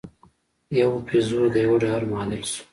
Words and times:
یو 0.81 0.91
پیزو 1.07 1.41
د 1.53 1.55
یوه 1.65 1.77
ډالر 1.83 2.03
معادل 2.11 2.41
شو. 2.51 2.61